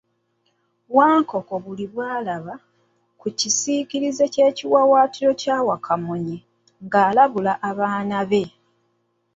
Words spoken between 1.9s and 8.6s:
lw'alaba ku kisiikirize ky'ekiwaawaatiro kya Wakamunye ng'alabula abaana be.